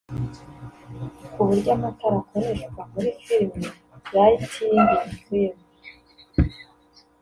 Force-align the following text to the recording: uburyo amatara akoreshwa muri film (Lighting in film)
uburyo 1.41 1.69
amatara 1.75 2.15
akoreshwa 2.21 2.81
muri 2.91 3.09
film 3.25 3.53
(Lighting 4.13 4.77
in 4.97 5.05
film) 5.23 5.57